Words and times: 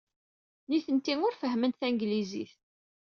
Nitenti 0.69 1.13
ur 1.27 1.33
fehhment 1.41 1.79
tanglizit. 1.79 2.53